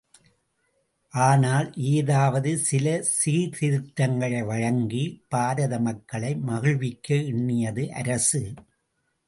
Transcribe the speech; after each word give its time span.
ஆனால், 1.13 1.67
ஏதாவது 1.91 2.51
சில 2.59 2.87
சீர்திருத்தங்களை 3.11 4.41
வழங்கி, 4.43 5.03
பாரத 5.29 5.79
மக்களை 5.79 6.33
மகிழ்விக்க 6.49 7.09
எண்ணியது 7.31 7.85
அரசு! 7.93 8.43